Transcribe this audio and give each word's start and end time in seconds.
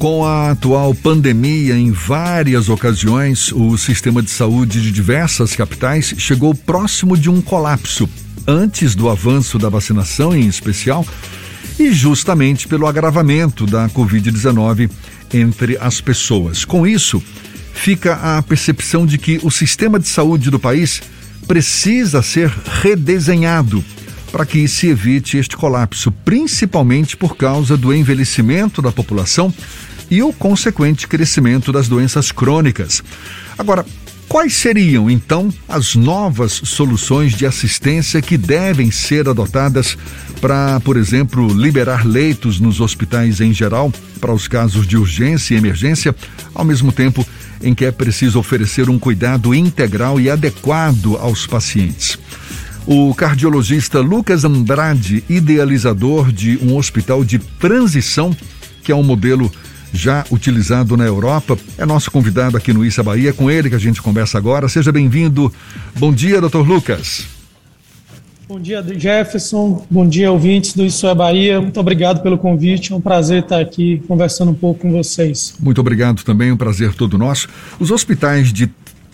Com 0.00 0.24
a 0.24 0.52
atual 0.52 0.94
pandemia, 0.94 1.76
em 1.76 1.90
várias 1.92 2.70
ocasiões, 2.70 3.52
o 3.52 3.76
sistema 3.76 4.22
de 4.22 4.30
saúde 4.30 4.80
de 4.80 4.90
diversas 4.90 5.54
capitais 5.54 6.14
chegou 6.16 6.54
próximo 6.54 7.18
de 7.18 7.28
um 7.28 7.42
colapso, 7.42 8.08
antes 8.46 8.94
do 8.94 9.10
avanço 9.10 9.58
da 9.58 9.68
vacinação 9.68 10.34
em 10.34 10.46
especial, 10.46 11.06
e 11.78 11.92
justamente 11.92 12.66
pelo 12.66 12.86
agravamento 12.86 13.66
da 13.66 13.90
Covid-19 13.90 14.90
entre 15.34 15.76
as 15.78 16.00
pessoas. 16.00 16.64
Com 16.64 16.86
isso, 16.86 17.22
fica 17.74 18.14
a 18.14 18.42
percepção 18.42 19.04
de 19.04 19.18
que 19.18 19.38
o 19.42 19.50
sistema 19.50 20.00
de 20.00 20.08
saúde 20.08 20.50
do 20.50 20.58
país 20.58 21.02
precisa 21.46 22.22
ser 22.22 22.48
redesenhado 22.80 23.84
para 24.30 24.46
que 24.46 24.66
se 24.68 24.88
evite 24.88 25.36
este 25.36 25.56
colapso, 25.56 26.12
principalmente 26.24 27.16
por 27.16 27.36
causa 27.36 27.76
do 27.76 27.92
envelhecimento 27.92 28.80
da 28.80 28.92
população 28.92 29.52
e 30.10 30.22
o 30.22 30.32
consequente 30.32 31.06
crescimento 31.06 31.72
das 31.72 31.88
doenças 31.88 32.32
crônicas. 32.32 33.02
Agora, 33.58 33.84
quais 34.28 34.54
seriam 34.54 35.10
então 35.10 35.52
as 35.68 35.94
novas 35.94 36.52
soluções 36.52 37.34
de 37.34 37.46
assistência 37.46 38.22
que 38.22 38.36
devem 38.36 38.90
ser 38.90 39.28
adotadas 39.28 39.96
para, 40.40 40.80
por 40.80 40.96
exemplo, 40.96 41.48
liberar 41.48 42.06
leitos 42.06 42.60
nos 42.60 42.80
hospitais 42.80 43.40
em 43.40 43.52
geral 43.52 43.92
para 44.20 44.32
os 44.32 44.48
casos 44.48 44.86
de 44.86 44.96
urgência 44.96 45.54
e 45.54 45.58
emergência, 45.58 46.14
ao 46.54 46.64
mesmo 46.64 46.92
tempo 46.92 47.26
em 47.62 47.74
que 47.74 47.84
é 47.84 47.90
preciso 47.90 48.38
oferecer 48.38 48.88
um 48.88 48.98
cuidado 48.98 49.54
integral 49.54 50.20
e 50.20 50.30
adequado 50.30 51.16
aos 51.16 51.46
pacientes? 51.46 52.18
O 52.86 53.14
cardiologista 53.14 54.00
Lucas 54.00 54.44
Andrade, 54.44 55.22
idealizador 55.28 56.32
de 56.32 56.58
um 56.62 56.76
hospital 56.76 57.22
de 57.22 57.38
transição, 57.38 58.34
que 58.82 58.90
é 58.90 58.96
um 58.96 59.02
modelo 59.02 59.52
já 59.92 60.24
utilizado 60.30 60.96
na 60.96 61.04
Europa, 61.04 61.58
é 61.76 61.84
nosso 61.84 62.10
convidado 62.10 62.56
aqui 62.56 62.72
no 62.72 62.84
Issa 62.84 63.02
Bahia. 63.02 63.32
Com 63.32 63.50
ele 63.50 63.68
que 63.68 63.74
a 63.74 63.78
gente 63.78 64.00
conversa 64.00 64.38
agora. 64.38 64.68
Seja 64.68 64.90
bem-vindo. 64.90 65.52
Bom 65.98 66.12
dia, 66.12 66.40
doutor 66.40 66.66
Lucas. 66.66 67.26
Bom 68.48 68.58
dia, 68.58 68.84
Jefferson. 68.96 69.86
Bom 69.88 70.08
dia, 70.08 70.32
ouvintes 70.32 70.74
do 70.74 70.84
Isso 70.84 71.06
é 71.06 71.14
Bahia. 71.14 71.60
Muito 71.60 71.78
obrigado 71.78 72.20
pelo 72.20 72.36
convite. 72.36 72.92
É 72.92 72.96
um 72.96 73.00
prazer 73.00 73.42
estar 73.42 73.60
aqui 73.60 74.02
conversando 74.08 74.50
um 74.50 74.54
pouco 74.54 74.80
com 74.80 74.90
vocês. 74.90 75.54
Muito 75.60 75.80
obrigado 75.80 76.24
também, 76.24 76.50
um 76.50 76.56
prazer 76.56 76.94
todo 76.94 77.16
nosso. 77.16 77.46
Os 77.78 77.92
hospitais 77.92 78.52
de 78.52 78.68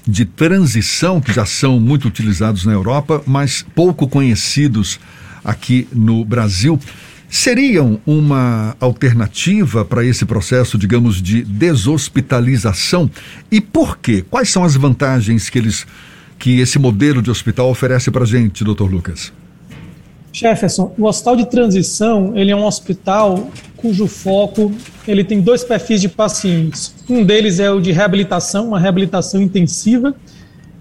de 0.06 0.24
transição, 0.24 1.20
que 1.20 1.32
já 1.32 1.44
são 1.44 1.80
muito 1.80 2.06
utilizados 2.06 2.64
na 2.64 2.72
Europa, 2.72 3.22
mas 3.26 3.64
pouco 3.74 4.06
conhecidos 4.06 5.00
aqui 5.44 5.88
no 5.92 6.24
Brasil, 6.24 6.78
seriam 7.28 8.00
uma 8.06 8.76
alternativa 8.80 9.84
para 9.84 10.04
esse 10.04 10.24
processo, 10.24 10.78
digamos, 10.78 11.20
de 11.20 11.42
deshospitalização? 11.42 13.10
E 13.50 13.60
por 13.60 13.98
quê? 13.98 14.24
Quais 14.28 14.50
são 14.50 14.62
as 14.62 14.76
vantagens 14.76 15.50
que 15.50 15.58
eles 15.58 15.86
que 16.38 16.60
esse 16.60 16.78
modelo 16.78 17.22
de 17.22 17.30
hospital 17.30 17.70
oferece 17.70 18.10
para 18.10 18.22
a 18.22 18.26
gente, 18.26 18.62
doutor 18.62 18.90
Lucas? 18.90 19.32
Jefferson, 20.32 20.94
o 20.98 21.06
hospital 21.06 21.34
de 21.34 21.50
transição 21.50 22.36
ele 22.36 22.50
é 22.50 22.56
um 22.56 22.64
hospital 22.64 23.50
cujo 23.86 24.08
foco 24.08 24.72
ele 25.06 25.22
tem 25.22 25.40
dois 25.40 25.62
perfis 25.62 26.00
de 26.00 26.08
pacientes. 26.08 26.92
Um 27.08 27.22
deles 27.22 27.60
é 27.60 27.70
o 27.70 27.80
de 27.80 27.92
reabilitação, 27.92 28.68
uma 28.68 28.80
reabilitação 28.80 29.40
intensiva, 29.40 30.12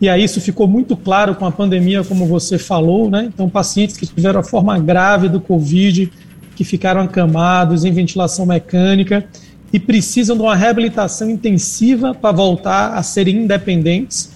e 0.01 0.09
aí 0.09 0.23
isso 0.23 0.41
ficou 0.41 0.67
muito 0.67 0.97
claro 0.97 1.35
com 1.35 1.45
a 1.45 1.51
pandemia, 1.51 2.03
como 2.03 2.25
você 2.25 2.57
falou, 2.57 3.09
né? 3.09 3.29
Então, 3.31 3.47
pacientes 3.47 3.95
que 3.95 4.07
tiveram 4.07 4.39
a 4.39 4.43
forma 4.43 4.77
grave 4.79 5.29
do 5.29 5.39
Covid, 5.39 6.11
que 6.55 6.63
ficaram 6.63 7.01
acamados 7.01 7.85
em 7.85 7.91
ventilação 7.91 8.45
mecânica 8.45 9.23
e 9.71 9.79
precisam 9.79 10.35
de 10.35 10.41
uma 10.41 10.55
reabilitação 10.55 11.29
intensiva 11.29 12.13
para 12.13 12.35
voltar 12.35 12.93
a 12.95 13.03
serem 13.03 13.43
independentes. 13.43 14.31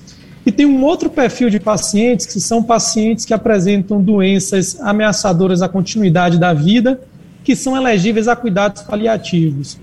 E 0.46 0.52
tem 0.52 0.66
um 0.66 0.84
outro 0.84 1.10
perfil 1.10 1.50
de 1.50 1.60
pacientes 1.60 2.28
que 2.28 2.40
são 2.40 2.62
pacientes 2.62 3.26
que 3.26 3.34
apresentam 3.34 4.02
doenças 4.02 4.80
ameaçadoras 4.80 5.62
à 5.62 5.68
continuidade 5.68 6.38
da 6.38 6.54
vida 6.54 7.02
que 7.50 7.56
são 7.56 7.76
elegíveis 7.76 8.28
a 8.28 8.36
cuidados 8.36 8.84
paliativos. 8.84 9.80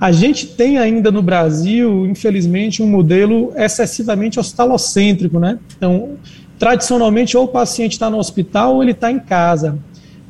A 0.00 0.10
gente 0.10 0.46
tem 0.46 0.78
ainda 0.78 1.10
no 1.10 1.20
Brasil, 1.20 2.06
infelizmente, 2.06 2.82
um 2.82 2.88
modelo 2.88 3.52
excessivamente 3.54 4.40
hospitalocêntrico, 4.40 5.38
né? 5.38 5.58
Então, 5.76 6.12
tradicionalmente, 6.58 7.36
ou 7.36 7.44
o 7.44 7.48
paciente 7.48 7.92
está 7.92 8.08
no 8.08 8.16
hospital 8.16 8.76
ou 8.76 8.82
ele 8.82 8.92
está 8.92 9.12
em 9.12 9.18
casa. 9.18 9.78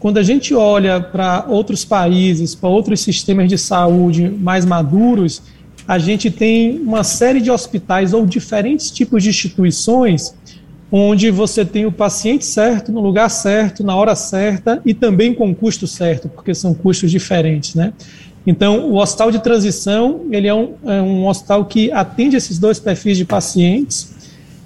Quando 0.00 0.18
a 0.18 0.22
gente 0.24 0.52
olha 0.52 1.00
para 1.00 1.44
outros 1.48 1.84
países, 1.84 2.56
para 2.56 2.68
outros 2.68 2.98
sistemas 3.02 3.48
de 3.48 3.56
saúde 3.56 4.28
mais 4.28 4.64
maduros, 4.64 5.42
a 5.86 5.96
gente 5.96 6.28
tem 6.28 6.76
uma 6.80 7.04
série 7.04 7.40
de 7.40 7.52
hospitais 7.52 8.12
ou 8.12 8.26
diferentes 8.26 8.90
tipos 8.90 9.22
de 9.22 9.28
instituições 9.28 10.34
onde 10.92 11.30
você 11.30 11.64
tem 11.64 11.86
o 11.86 11.92
paciente 11.92 12.44
certo, 12.44 12.90
no 12.90 13.00
lugar 13.00 13.28
certo, 13.30 13.84
na 13.84 13.94
hora 13.94 14.14
certa 14.14 14.80
e 14.84 14.92
também 14.92 15.32
com 15.32 15.54
custo 15.54 15.86
certo, 15.86 16.28
porque 16.28 16.54
são 16.54 16.74
custos 16.74 17.10
diferentes, 17.10 17.74
né? 17.74 17.92
Então, 18.46 18.90
o 18.90 18.96
hospital 18.96 19.30
de 19.30 19.42
transição, 19.42 20.22
ele 20.30 20.48
é 20.48 20.54
um, 20.54 20.74
é 20.84 21.00
um 21.00 21.26
hospital 21.26 21.64
que 21.66 21.92
atende 21.92 22.36
esses 22.36 22.58
dois 22.58 22.80
perfis 22.80 23.16
de 23.16 23.24
pacientes 23.24 24.12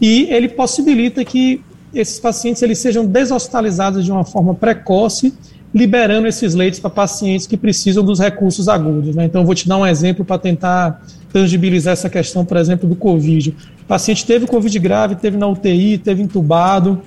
e 0.01 0.27
ele 0.31 0.49
possibilita 0.49 1.25
que 1.25 1.61
esses 1.93 2.19
pacientes 2.19 2.63
eles 2.63 2.79
sejam 2.79 3.05
deshospitalizados 3.05 4.05
de 4.05 4.11
uma 4.11 4.25
forma 4.25 4.55
precoce, 4.55 5.34
liberando 5.75 6.29
esses 6.29 6.55
leitos 6.55 6.79
para 6.79 6.89
pacientes 6.89 7.49
que 7.49 7.57
precisam 7.57 8.05
dos 8.05 8.21
recursos 8.21 8.69
agudos. 8.69 9.17
Né? 9.17 9.25
Então, 9.25 9.41
eu 9.41 9.45
vou 9.45 9.57
te 9.57 9.67
dar 9.67 9.77
um 9.77 9.85
exemplo 9.85 10.25
para 10.25 10.39
tentar 10.39 11.03
tangibilizar 11.33 11.95
essa 11.95 12.09
questão, 12.09 12.45
por 12.45 12.57
exemplo, 12.57 12.89
do 12.89 12.95
Covid. 12.95 13.51
O 13.83 13.84
paciente 13.87 14.25
teve 14.25 14.47
Covid 14.47 14.79
grave, 14.79 15.17
teve 15.17 15.37
na 15.37 15.49
UTI, 15.49 15.99
teve 15.99 16.23
entubado. 16.23 17.03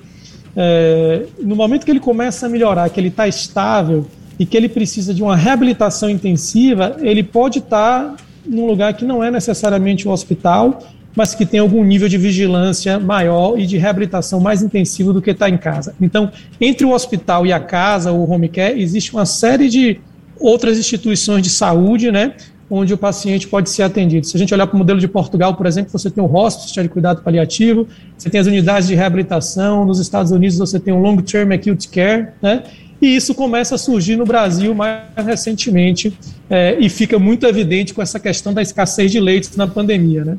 É, 0.54 1.24
no 1.40 1.56
momento 1.56 1.86
que 1.86 1.90
ele 1.90 2.00
começa 2.00 2.44
a 2.44 2.48
melhorar, 2.48 2.90
que 2.90 3.00
ele 3.00 3.08
está 3.08 3.26
estável 3.26 4.06
e 4.38 4.44
que 4.44 4.54
ele 4.54 4.68
precisa 4.68 5.14
de 5.14 5.22
uma 5.22 5.34
reabilitação 5.34 6.10
intensiva, 6.10 6.96
ele 7.00 7.22
pode 7.22 7.60
estar 7.60 8.04
tá 8.04 8.16
num 8.46 8.66
lugar 8.66 8.92
que 8.92 9.04
não 9.04 9.24
é 9.24 9.30
necessariamente 9.30 10.06
o 10.06 10.10
hospital, 10.10 10.78
mas 11.18 11.34
que 11.34 11.44
tem 11.44 11.58
algum 11.58 11.82
nível 11.82 12.08
de 12.08 12.16
vigilância 12.16 12.96
maior 12.96 13.58
e 13.58 13.66
de 13.66 13.76
reabilitação 13.76 14.38
mais 14.38 14.62
intensivo 14.62 15.12
do 15.12 15.20
que 15.20 15.32
está 15.32 15.50
em 15.50 15.58
casa. 15.58 15.92
Então, 16.00 16.30
entre 16.60 16.86
o 16.86 16.92
hospital 16.92 17.44
e 17.44 17.52
a 17.52 17.58
casa, 17.58 18.12
o 18.12 18.30
home 18.30 18.48
care, 18.48 18.80
existe 18.80 19.12
uma 19.12 19.26
série 19.26 19.68
de 19.68 19.98
outras 20.38 20.78
instituições 20.78 21.42
de 21.42 21.50
saúde, 21.50 22.12
né, 22.12 22.34
onde 22.70 22.94
o 22.94 22.96
paciente 22.96 23.48
pode 23.48 23.68
ser 23.68 23.82
atendido. 23.82 24.28
Se 24.28 24.36
a 24.36 24.38
gente 24.38 24.54
olhar 24.54 24.68
para 24.68 24.76
o 24.76 24.78
modelo 24.78 25.00
de 25.00 25.08
Portugal, 25.08 25.56
por 25.56 25.66
exemplo, 25.66 25.90
você 25.90 26.08
tem 26.08 26.22
o 26.22 26.32
hospital 26.32 26.84
de 26.84 26.88
cuidado 26.88 27.20
paliativo, 27.20 27.88
você 28.16 28.30
tem 28.30 28.40
as 28.40 28.46
unidades 28.46 28.86
de 28.86 28.94
reabilitação, 28.94 29.84
nos 29.84 29.98
Estados 29.98 30.30
Unidos 30.30 30.56
você 30.56 30.78
tem 30.78 30.94
o 30.94 30.98
long 30.98 31.16
term 31.16 31.50
acute 31.50 31.88
care, 31.88 32.28
né? 32.40 32.62
E 33.02 33.16
isso 33.16 33.34
começa 33.34 33.74
a 33.74 33.78
surgir 33.78 34.16
no 34.16 34.24
Brasil 34.24 34.72
mais 34.72 35.02
recentemente 35.16 36.16
é, 36.48 36.76
e 36.78 36.88
fica 36.88 37.18
muito 37.18 37.44
evidente 37.44 37.92
com 37.92 38.02
essa 38.02 38.20
questão 38.20 38.54
da 38.54 38.62
escassez 38.62 39.10
de 39.10 39.18
leitos 39.18 39.56
na 39.56 39.66
pandemia, 39.66 40.24
né? 40.24 40.38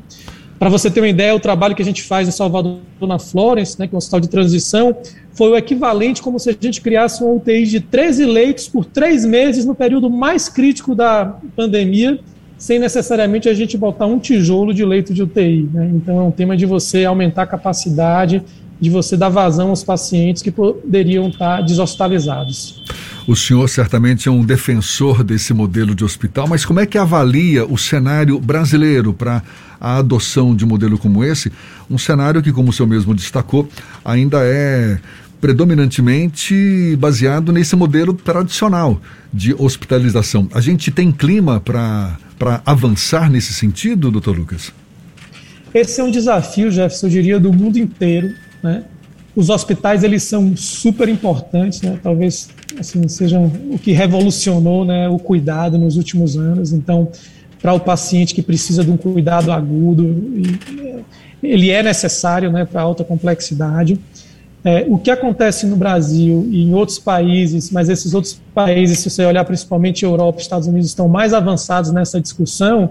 Para 0.60 0.68
você 0.68 0.90
ter 0.90 1.00
uma 1.00 1.08
ideia, 1.08 1.34
o 1.34 1.40
trabalho 1.40 1.74
que 1.74 1.80
a 1.80 1.84
gente 1.84 2.02
faz 2.02 2.28
em 2.28 2.30
Salvador, 2.30 2.80
na 3.00 3.18
Florence, 3.18 3.80
né, 3.80 3.86
que 3.86 3.94
é 3.94 3.96
um 3.96 3.98
hospital 3.98 4.20
de 4.20 4.28
transição, 4.28 4.94
foi 5.32 5.48
o 5.48 5.56
equivalente 5.56 6.20
como 6.20 6.38
se 6.38 6.50
a 6.50 6.52
gente 6.60 6.82
criasse 6.82 7.24
um 7.24 7.36
UTI 7.36 7.64
de 7.64 7.80
13 7.80 8.26
leitos 8.26 8.68
por 8.68 8.84
três 8.84 9.24
meses 9.24 9.64
no 9.64 9.74
período 9.74 10.10
mais 10.10 10.50
crítico 10.50 10.94
da 10.94 11.38
pandemia, 11.56 12.20
sem 12.58 12.78
necessariamente 12.78 13.48
a 13.48 13.54
gente 13.54 13.78
botar 13.78 14.04
um 14.04 14.18
tijolo 14.18 14.74
de 14.74 14.84
leito 14.84 15.14
de 15.14 15.22
UTI. 15.22 15.66
Né? 15.72 15.92
Então 15.94 16.20
é 16.20 16.22
um 16.24 16.30
tema 16.30 16.54
de 16.54 16.66
você 16.66 17.06
aumentar 17.06 17.44
a 17.44 17.46
capacidade, 17.46 18.42
de 18.78 18.90
você 18.90 19.16
dar 19.16 19.30
vazão 19.30 19.70
aos 19.70 19.82
pacientes 19.82 20.42
que 20.42 20.50
poderiam 20.50 21.28
estar 21.28 21.62
deshospitalizados. 21.62 22.84
O 23.26 23.36
senhor 23.36 23.68
certamente 23.68 24.28
é 24.28 24.32
um 24.32 24.44
defensor 24.44 25.22
desse 25.22 25.52
modelo 25.52 25.94
de 25.94 26.04
hospital, 26.04 26.48
mas 26.48 26.64
como 26.64 26.80
é 26.80 26.86
que 26.86 26.98
avalia 26.98 27.64
o 27.64 27.76
cenário 27.76 28.38
brasileiro 28.40 29.12
para 29.12 29.42
a 29.80 29.98
adoção 29.98 30.54
de 30.54 30.64
um 30.64 30.68
modelo 30.68 30.98
como 30.98 31.22
esse? 31.24 31.52
Um 31.88 31.98
cenário 31.98 32.42
que, 32.42 32.52
como 32.52 32.70
o 32.70 32.72
senhor 32.72 32.88
mesmo 32.88 33.14
destacou, 33.14 33.68
ainda 34.04 34.38
é 34.42 34.98
predominantemente 35.40 36.96
baseado 36.98 37.52
nesse 37.52 37.74
modelo 37.74 38.12
tradicional 38.12 39.00
de 39.32 39.54
hospitalização. 39.54 40.48
A 40.52 40.60
gente 40.60 40.90
tem 40.90 41.10
clima 41.10 41.60
para 41.60 42.18
avançar 42.66 43.30
nesse 43.30 43.54
sentido, 43.54 44.10
doutor 44.10 44.36
Lucas? 44.36 44.72
Esse 45.72 46.00
é 46.00 46.04
um 46.04 46.10
desafio, 46.10 46.70
Jefferson, 46.70 47.06
eu 47.06 47.10
diria, 47.10 47.40
do 47.40 47.52
mundo 47.52 47.78
inteiro. 47.78 48.34
Né? 48.62 48.84
Os 49.34 49.48
hospitais 49.48 50.02
eles 50.02 50.24
são 50.24 50.56
super 50.56 51.08
importantes, 51.08 51.82
né? 51.82 51.98
talvez 52.02 52.48
assim, 52.78 53.06
sejam 53.08 53.50
o 53.70 53.78
que 53.78 53.92
revolucionou 53.92 54.84
né, 54.84 55.08
o 55.08 55.18
cuidado 55.18 55.78
nos 55.78 55.96
últimos 55.96 56.36
anos. 56.36 56.72
Então, 56.72 57.08
para 57.62 57.72
o 57.72 57.80
paciente 57.80 58.34
que 58.34 58.42
precisa 58.42 58.82
de 58.82 58.90
um 58.90 58.96
cuidado 58.96 59.52
agudo, 59.52 60.16
ele 61.42 61.70
é 61.70 61.82
necessário 61.82 62.50
né, 62.50 62.64
para 62.64 62.82
alta 62.82 63.04
complexidade. 63.04 63.98
É, 64.62 64.84
o 64.88 64.98
que 64.98 65.10
acontece 65.10 65.66
no 65.66 65.76
Brasil 65.76 66.46
e 66.50 66.64
em 66.64 66.74
outros 66.74 66.98
países, 66.98 67.70
mas 67.70 67.88
esses 67.88 68.12
outros 68.12 68.40
países, 68.54 68.98
se 68.98 69.08
você 69.08 69.24
olhar 69.24 69.44
principalmente 69.44 70.04
Europa 70.04 70.40
Estados 70.40 70.66
Unidos, 70.68 70.88
estão 70.88 71.08
mais 71.08 71.32
avançados 71.32 71.92
nessa 71.92 72.20
discussão, 72.20 72.90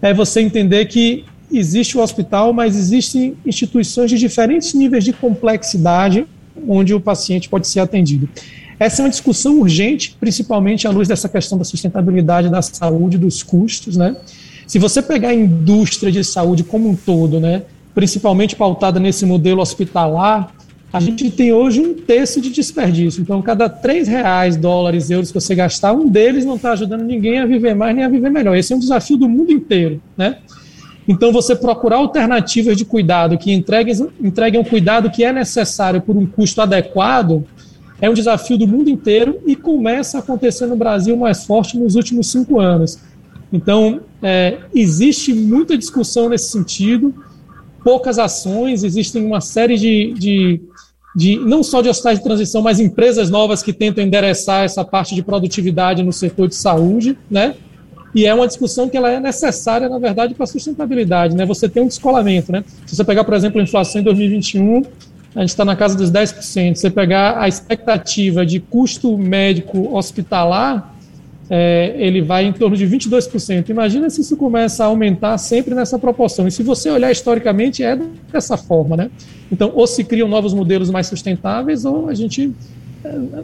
é 0.00 0.14
você 0.14 0.40
entender 0.40 0.86
que 0.86 1.24
existe 1.58 1.96
o 1.96 2.00
hospital, 2.00 2.52
mas 2.52 2.76
existem 2.76 3.36
instituições 3.44 4.10
de 4.10 4.18
diferentes 4.18 4.74
níveis 4.74 5.04
de 5.04 5.12
complexidade 5.12 6.26
onde 6.68 6.94
o 6.94 7.00
paciente 7.00 7.48
pode 7.48 7.66
ser 7.66 7.80
atendido. 7.80 8.28
Essa 8.78 9.02
é 9.02 9.04
uma 9.04 9.10
discussão 9.10 9.60
urgente, 9.60 10.16
principalmente 10.18 10.86
à 10.86 10.90
luz 10.90 11.08
dessa 11.08 11.28
questão 11.28 11.56
da 11.56 11.64
sustentabilidade 11.64 12.48
da 12.48 12.60
saúde, 12.60 13.18
dos 13.18 13.42
custos, 13.42 13.96
né? 13.96 14.16
Se 14.66 14.78
você 14.78 15.02
pegar 15.02 15.28
a 15.28 15.34
indústria 15.34 16.10
de 16.10 16.24
saúde 16.24 16.64
como 16.64 16.88
um 16.88 16.96
todo, 16.96 17.38
né, 17.38 17.62
principalmente 17.94 18.56
pautada 18.56 18.98
nesse 18.98 19.26
modelo 19.26 19.60
hospitalar, 19.60 20.54
a 20.92 21.00
gente 21.00 21.28
tem 21.30 21.52
hoje 21.52 21.80
um 21.80 21.92
terço 21.94 22.40
de 22.40 22.50
desperdício. 22.50 23.20
Então, 23.20 23.42
cada 23.42 23.68
três 23.68 24.06
reais, 24.06 24.56
dólares, 24.56 25.10
euros 25.10 25.30
que 25.30 25.40
você 25.40 25.54
gastar, 25.54 25.92
um 25.92 26.08
deles 26.08 26.44
não 26.44 26.54
está 26.54 26.72
ajudando 26.72 27.02
ninguém 27.02 27.40
a 27.40 27.46
viver 27.46 27.74
mais 27.74 27.94
nem 27.94 28.04
a 28.04 28.08
viver 28.08 28.30
melhor. 28.30 28.56
Esse 28.56 28.72
é 28.72 28.76
um 28.76 28.78
desafio 28.78 29.16
do 29.16 29.28
mundo 29.28 29.52
inteiro, 29.52 30.00
né? 30.16 30.38
Então, 31.06 31.32
você 31.32 31.54
procurar 31.54 31.96
alternativas 31.96 32.76
de 32.76 32.84
cuidado 32.84 33.36
que 33.36 33.52
entreguem, 33.52 33.94
entreguem 34.20 34.60
um 34.60 34.64
cuidado 34.64 35.10
que 35.10 35.22
é 35.22 35.32
necessário 35.32 36.00
por 36.00 36.16
um 36.16 36.26
custo 36.26 36.62
adequado 36.62 37.44
é 38.00 38.10
um 38.10 38.14
desafio 38.14 38.58
do 38.58 38.66
mundo 38.66 38.90
inteiro 38.90 39.40
e 39.46 39.54
começa 39.56 40.18
a 40.18 40.20
acontecer 40.20 40.66
no 40.66 40.76
Brasil 40.76 41.16
mais 41.16 41.44
forte 41.44 41.78
nos 41.78 41.94
últimos 41.94 42.30
cinco 42.30 42.60
anos. 42.60 42.98
Então, 43.52 44.00
é, 44.22 44.58
existe 44.74 45.32
muita 45.32 45.78
discussão 45.78 46.28
nesse 46.28 46.50
sentido, 46.50 47.14
poucas 47.82 48.18
ações, 48.18 48.82
existem 48.82 49.24
uma 49.24 49.40
série 49.40 49.78
de, 49.78 50.12
de, 50.14 50.60
de, 51.14 51.38
não 51.38 51.62
só 51.62 51.80
de 51.80 51.88
hospitais 51.88 52.18
de 52.18 52.24
transição, 52.24 52.62
mas 52.62 52.80
empresas 52.80 53.30
novas 53.30 53.62
que 53.62 53.72
tentam 53.72 54.02
endereçar 54.02 54.64
essa 54.64 54.84
parte 54.84 55.14
de 55.14 55.22
produtividade 55.22 56.02
no 56.02 56.12
setor 56.12 56.48
de 56.48 56.56
saúde, 56.56 57.16
né? 57.30 57.54
E 58.14 58.26
é 58.26 58.32
uma 58.34 58.46
discussão 58.46 58.88
que 58.88 58.96
ela 58.96 59.10
é 59.10 59.18
necessária, 59.18 59.88
na 59.88 59.98
verdade, 59.98 60.34
para 60.34 60.44
a 60.44 60.46
sustentabilidade, 60.46 61.34
né? 61.34 61.44
Você 61.44 61.68
tem 61.68 61.82
um 61.82 61.88
descolamento, 61.88 62.52
né? 62.52 62.64
Se 62.86 62.94
você 62.94 63.02
pegar, 63.02 63.24
por 63.24 63.34
exemplo, 63.34 63.60
a 63.60 63.64
inflação 63.64 64.00
em 64.00 64.04
2021, 64.04 64.82
a 65.34 65.40
gente 65.40 65.48
está 65.48 65.64
na 65.64 65.74
casa 65.74 65.96
dos 65.96 66.12
10%. 66.12 66.74
Se 66.74 66.80
você 66.80 66.90
pegar 66.90 67.40
a 67.40 67.48
expectativa 67.48 68.46
de 68.46 68.60
custo 68.60 69.18
médico 69.18 69.96
hospitalar, 69.96 70.94
é, 71.50 71.94
ele 71.98 72.22
vai 72.22 72.44
em 72.44 72.52
torno 72.52 72.76
de 72.76 72.86
22%. 72.86 73.68
Imagina 73.68 74.08
se 74.08 74.20
isso 74.20 74.36
começa 74.36 74.84
a 74.84 74.86
aumentar 74.86 75.36
sempre 75.38 75.74
nessa 75.74 75.98
proporção. 75.98 76.46
E 76.46 76.52
se 76.52 76.62
você 76.62 76.90
olhar 76.90 77.10
historicamente, 77.10 77.82
é 77.82 77.98
dessa 78.32 78.56
forma, 78.56 78.96
né? 78.96 79.10
Então, 79.50 79.72
ou 79.74 79.86
se 79.86 80.04
criam 80.04 80.28
novos 80.28 80.54
modelos 80.54 80.88
mais 80.88 81.08
sustentáveis, 81.08 81.84
ou 81.84 82.08
a 82.08 82.14
gente 82.14 82.52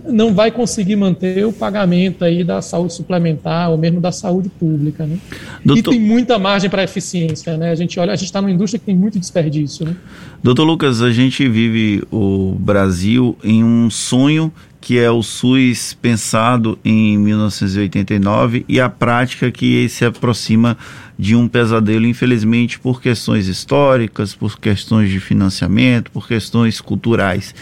não 0.09 0.35
vai 0.35 0.51
conseguir 0.51 0.97
manter 0.97 1.47
o 1.47 1.53
pagamento 1.53 2.25
aí 2.25 2.43
da 2.43 2.63
saúde 2.63 2.95
suplementar 2.95 3.71
ou 3.71 3.77
mesmo 3.77 4.01
da 4.01 4.11
saúde 4.11 4.49
pública, 4.49 5.07
né? 5.07 5.19
Doutor... 5.65 5.93
E 5.93 5.99
tem 5.99 6.01
muita 6.01 6.39
margem 6.39 6.71
para 6.71 6.83
eficiência, 6.83 7.57
né? 7.57 7.71
A 7.71 7.75
gente 7.75 7.99
olha, 8.01 8.13
a 8.13 8.17
gente 8.17 8.27
está 8.27 8.41
numa 8.41 8.51
indústria 8.51 8.79
que 8.79 8.87
tem 8.87 8.97
muito 8.97 9.19
desperdício, 9.19 9.85
né? 9.85 9.97
Doutor 10.43 10.65
Lucas, 10.65 11.03
a 11.03 11.13
gente 11.13 11.47
vive 11.49 12.03
o 12.11 12.57
Brasil 12.59 13.37
em 13.45 13.63
um 13.63 13.91
sonho 13.91 14.53
que 14.81 14.99
é 14.99 15.11
o 15.11 15.23
SUS 15.23 15.93
pensado 16.01 16.79
em 16.83 17.19
1989 17.19 18.65
e 18.67 18.81
a 18.81 18.89
prática 18.89 19.53
que 19.53 19.87
se 19.91 20.07
aproxima 20.07 20.77
de 21.19 21.37
um 21.37 21.47
pesadelo, 21.47 22.07
infelizmente, 22.07 22.79
por 22.79 23.03
questões 23.03 23.47
históricas, 23.47 24.35
por 24.35 24.59
questões 24.59 25.11
de 25.11 25.21
financiamento, 25.21 26.11
por 26.11 26.27
questões 26.27 26.81
culturais. 26.81 27.55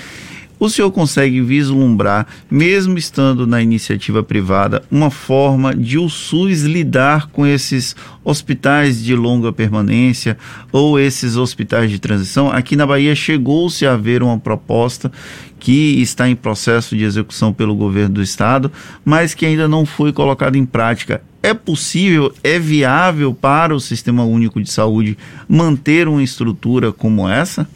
O 0.61 0.69
senhor 0.69 0.91
consegue 0.91 1.41
vislumbrar, 1.41 2.27
mesmo 2.51 2.99
estando 2.99 3.47
na 3.47 3.63
iniciativa 3.63 4.25
privada, 4.25 4.83
uma 4.91 5.09
forma 5.09 5.73
de 5.73 5.99
o 5.99 6.09
SUS 6.09 6.63
lidar 6.63 7.29
com 7.29 7.47
esses 7.47 7.95
hospitais 8.25 9.03
de 9.03 9.15
longa 9.15 9.53
permanência 9.53 10.37
ou 10.73 10.99
esses 10.99 11.37
hospitais 11.37 11.89
de 11.89 12.01
transição? 12.01 12.51
Aqui 12.51 12.75
na 12.75 12.85
Bahia 12.85 13.15
chegou-se 13.15 13.87
a 13.87 13.93
haver 13.93 14.21
uma 14.21 14.37
proposta 14.37 15.13
que 15.61 16.01
está 16.01 16.29
em 16.29 16.35
processo 16.35 16.97
de 16.97 17.05
execução 17.05 17.53
pelo 17.53 17.77
governo 17.77 18.17
do 18.17 18.23
estado, 18.23 18.71
mas 19.05 19.35
que 19.35 19.47
ainda 19.47 19.69
não 19.69 19.87
foi 19.87 20.13
colocada 20.13 20.59
em 20.59 20.67
prática. 20.67 21.23
É 21.41 21.55
possível, 21.55 22.35
é 22.43 22.59
viável 22.59 23.33
para 23.33 23.73
o 23.75 23.81
Sistema 23.81 24.25
Único 24.25 24.61
de 24.61 24.73
Saúde 24.73 25.17
manter 25.49 26.09
uma 26.09 26.23
estrutura 26.23 26.93
como 26.93 27.29
essa? 27.29 27.69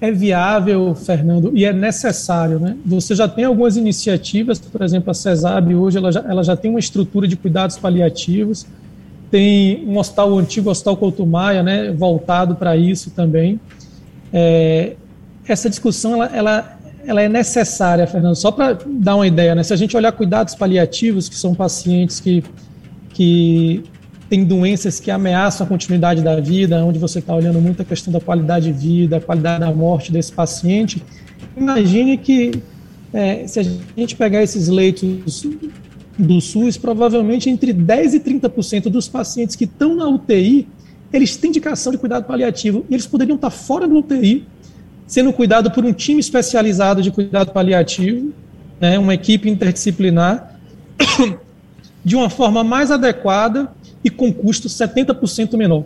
É 0.00 0.12
viável, 0.12 0.94
Fernando, 0.94 1.50
e 1.54 1.64
é 1.64 1.72
necessário. 1.72 2.60
Né? 2.60 2.76
Você 2.86 3.14
já 3.14 3.26
tem 3.26 3.44
algumas 3.44 3.76
iniciativas, 3.76 4.58
por 4.58 4.82
exemplo, 4.82 5.10
a 5.10 5.14
CESAB 5.14 5.74
hoje 5.74 5.98
ela 5.98 6.12
já, 6.12 6.20
ela 6.20 6.42
já 6.44 6.56
tem 6.56 6.70
uma 6.70 6.80
estrutura 6.80 7.26
de 7.26 7.36
cuidados 7.36 7.76
paliativos, 7.76 8.66
tem 9.30 9.84
um 9.86 9.98
hospital, 9.98 10.32
o 10.32 10.38
antigo 10.38 10.70
Hospital 10.70 10.96
Couto 10.96 11.26
Maia, 11.26 11.62
né, 11.62 11.90
voltado 11.90 12.54
para 12.54 12.76
isso 12.76 13.10
também. 13.10 13.60
É, 14.32 14.94
essa 15.46 15.68
discussão 15.68 16.14
ela, 16.14 16.36
ela, 16.36 16.78
ela 17.04 17.22
é 17.22 17.28
necessária, 17.28 18.06
Fernando, 18.06 18.36
só 18.36 18.50
para 18.52 18.78
dar 18.86 19.16
uma 19.16 19.26
ideia. 19.26 19.54
Né? 19.54 19.62
Se 19.62 19.72
a 19.72 19.76
gente 19.76 19.96
olhar 19.96 20.12
cuidados 20.12 20.54
paliativos, 20.54 21.28
que 21.28 21.34
são 21.34 21.54
pacientes 21.54 22.20
que, 22.20 22.42
que 23.10 23.84
tem 24.28 24.44
doenças 24.44 25.00
que 25.00 25.10
ameaçam 25.10 25.66
a 25.66 25.68
continuidade 25.68 26.22
da 26.22 26.38
vida, 26.38 26.84
onde 26.84 26.98
você 26.98 27.18
está 27.18 27.34
olhando 27.34 27.60
muito 27.60 27.80
a 27.80 27.84
questão 27.84 28.12
da 28.12 28.20
qualidade 28.20 28.66
de 28.66 28.72
vida, 28.72 29.16
a 29.16 29.20
qualidade 29.20 29.60
da 29.60 29.72
morte 29.72 30.12
desse 30.12 30.32
paciente. 30.32 31.02
Imagine 31.56 32.18
que 32.18 32.62
é, 33.12 33.46
se 33.46 33.58
a 33.58 33.62
gente 33.96 34.14
pegar 34.16 34.42
esses 34.42 34.68
leitos 34.68 35.46
do 36.18 36.40
SUS, 36.40 36.76
provavelmente 36.76 37.48
entre 37.48 37.72
10% 37.72 38.14
e 38.14 38.20
30% 38.20 38.82
dos 38.90 39.08
pacientes 39.08 39.56
que 39.56 39.64
estão 39.64 39.94
na 39.94 40.06
UTI, 40.08 40.68
eles 41.12 41.36
têm 41.36 41.48
indicação 41.48 41.90
de 41.90 41.98
cuidado 41.98 42.24
paliativo 42.24 42.84
e 42.90 42.94
eles 42.94 43.06
poderiam 43.06 43.36
estar 43.36 43.50
fora 43.50 43.88
da 43.88 43.94
UTI, 43.94 44.44
sendo 45.06 45.32
cuidado 45.32 45.70
por 45.70 45.84
um 45.86 45.92
time 45.92 46.20
especializado 46.20 47.00
de 47.00 47.10
cuidado 47.10 47.50
paliativo, 47.50 48.30
né, 48.78 48.98
uma 48.98 49.14
equipe 49.14 49.48
interdisciplinar, 49.48 50.54
de 52.04 52.14
uma 52.14 52.28
forma 52.28 52.62
mais 52.62 52.90
adequada 52.90 53.72
e 54.04 54.10
com 54.10 54.32
custo 54.32 54.68
70% 54.68 55.56
menor. 55.56 55.84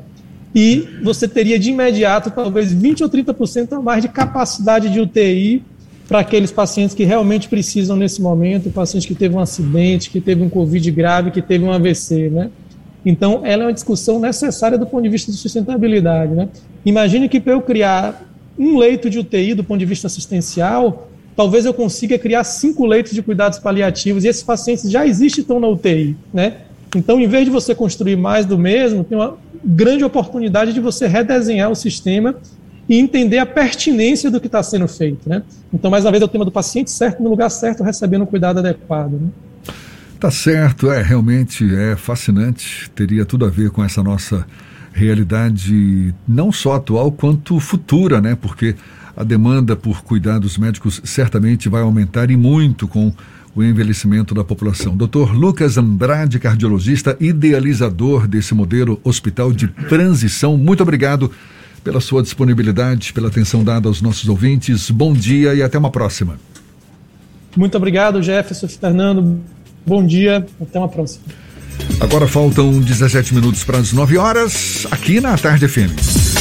E 0.54 0.86
você 1.02 1.26
teria 1.26 1.58
de 1.58 1.70
imediato 1.70 2.30
talvez 2.30 2.72
20 2.72 3.02
ou 3.02 3.08
30% 3.08 3.72
a 3.72 3.80
mais 3.80 4.02
de 4.02 4.08
capacidade 4.08 4.90
de 4.90 5.00
UTI 5.00 5.62
para 6.06 6.20
aqueles 6.20 6.50
pacientes 6.50 6.94
que 6.94 7.04
realmente 7.04 7.48
precisam 7.48 7.96
nesse 7.96 8.20
momento, 8.20 8.70
paciente 8.70 9.06
que 9.08 9.14
teve 9.14 9.34
um 9.34 9.40
acidente, 9.40 10.10
que 10.10 10.20
teve 10.20 10.42
um 10.42 10.48
Covid 10.48 10.90
grave, 10.90 11.30
que 11.30 11.40
teve 11.40 11.64
um 11.64 11.72
AVC, 11.72 12.28
né? 12.28 12.50
Então, 13.04 13.40
ela 13.44 13.64
é 13.64 13.66
uma 13.66 13.72
discussão 13.72 14.20
necessária 14.20 14.76
do 14.76 14.86
ponto 14.86 15.02
de 15.02 15.08
vista 15.08 15.32
de 15.32 15.38
sustentabilidade, 15.38 16.34
né? 16.34 16.48
Imagine 16.84 17.28
que 17.28 17.40
para 17.40 17.54
eu 17.54 17.62
criar 17.62 18.28
um 18.58 18.76
leito 18.76 19.08
de 19.08 19.18
UTI 19.18 19.54
do 19.54 19.64
ponto 19.64 19.78
de 19.78 19.86
vista 19.86 20.06
assistencial, 20.06 21.08
talvez 21.34 21.64
eu 21.64 21.72
consiga 21.72 22.18
criar 22.18 22.44
cinco 22.44 22.84
leitos 22.84 23.12
de 23.12 23.22
cuidados 23.22 23.58
paliativos 23.58 24.24
e 24.24 24.28
esses 24.28 24.42
pacientes 24.42 24.90
já 24.90 25.06
existem 25.06 25.40
estão 25.42 25.58
na 25.58 25.68
UTI, 25.68 26.16
né? 26.32 26.56
Então, 26.94 27.20
em 27.20 27.26
vez 27.26 27.44
de 27.44 27.50
você 27.50 27.74
construir 27.74 28.16
mais 28.16 28.44
do 28.44 28.58
mesmo, 28.58 29.02
tem 29.02 29.16
uma 29.16 29.36
grande 29.64 30.04
oportunidade 30.04 30.72
de 30.72 30.80
você 30.80 31.06
redesenhar 31.06 31.70
o 31.70 31.74
sistema 31.74 32.34
e 32.88 32.98
entender 32.98 33.38
a 33.38 33.46
pertinência 33.46 34.30
do 34.30 34.40
que 34.40 34.46
está 34.46 34.62
sendo 34.62 34.86
feito. 34.86 35.28
Né? 35.28 35.42
Então, 35.72 35.90
mais 35.90 36.04
uma 36.04 36.10
vez, 36.10 36.20
é 36.20 36.24
o 36.24 36.28
tema 36.28 36.44
do 36.44 36.52
paciente 36.52 36.90
certo, 36.90 37.22
no 37.22 37.30
lugar 37.30 37.50
certo, 37.50 37.82
recebendo 37.82 38.22
o 38.22 38.26
cuidado 38.26 38.58
adequado. 38.58 39.12
Né? 39.12 39.28
Tá 40.20 40.30
certo, 40.30 40.90
é 40.90 41.02
realmente 41.02 41.74
é 41.74 41.96
fascinante, 41.96 42.90
teria 42.94 43.24
tudo 43.24 43.44
a 43.44 43.48
ver 43.48 43.70
com 43.70 43.82
essa 43.82 44.02
nossa 44.02 44.46
realidade, 44.92 46.14
não 46.28 46.52
só 46.52 46.74
atual 46.74 47.10
quanto 47.10 47.58
futura, 47.58 48.20
né? 48.20 48.36
Porque 48.40 48.76
a 49.16 49.24
demanda 49.24 49.74
por 49.74 50.02
cuidados 50.02 50.58
médicos 50.58 51.00
certamente 51.04 51.68
vai 51.68 51.82
aumentar 51.82 52.30
e 52.30 52.36
muito 52.36 52.86
com 52.86 53.12
o 53.54 53.62
envelhecimento 53.62 54.34
da 54.34 54.42
população. 54.42 54.96
Dr. 54.96 55.32
Lucas 55.32 55.76
Andrade, 55.76 56.38
cardiologista, 56.38 57.16
idealizador 57.20 58.26
desse 58.26 58.54
modelo 58.54 59.00
hospital 59.04 59.52
de 59.52 59.68
transição, 59.68 60.56
muito 60.56 60.82
obrigado 60.82 61.30
pela 61.84 62.00
sua 62.00 62.22
disponibilidade, 62.22 63.12
pela 63.12 63.28
atenção 63.28 63.62
dada 63.64 63.88
aos 63.88 64.00
nossos 64.00 64.28
ouvintes. 64.28 64.90
Bom 64.90 65.12
dia 65.12 65.54
e 65.54 65.62
até 65.62 65.78
uma 65.78 65.90
próxima. 65.90 66.38
Muito 67.56 67.76
obrigado, 67.76 68.22
Jefferson 68.22 68.68
Fernando. 68.68 69.40
Bom 69.84 70.06
dia, 70.06 70.46
até 70.60 70.78
uma 70.78 70.88
próxima. 70.88 71.24
Agora 72.00 72.26
faltam 72.26 72.80
17 72.80 73.34
minutos 73.34 73.64
para 73.64 73.78
as 73.78 73.92
9 73.92 74.16
horas, 74.16 74.86
aqui 74.90 75.20
na 75.20 75.36
Tarde 75.36 75.68
FM. 75.68 76.31